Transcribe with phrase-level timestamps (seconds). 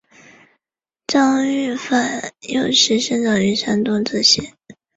[1.05, 1.93] 张玉法
[2.49, 4.55] 幼时生长于山东峄县。